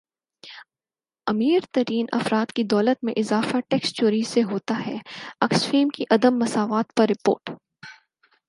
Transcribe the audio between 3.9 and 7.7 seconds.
چوری سے ہوتا ہےاکسفیم کی عدم مساوات پر رپورٹ